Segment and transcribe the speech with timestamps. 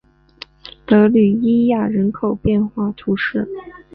[0.87, 3.47] 德吕伊亚人口变化图示